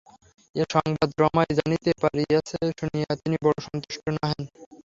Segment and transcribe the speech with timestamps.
[0.55, 4.41] এ সংবাদ রমাই জানিতে পারিয়াছে শুনিয়া তিনি বড়ো সন্তুষ্ট নহেন।